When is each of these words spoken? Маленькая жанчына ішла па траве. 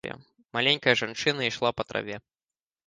Маленькая 0.57 0.95
жанчына 1.03 1.41
ішла 1.51 1.69
па 1.79 1.83
траве. 1.91 2.15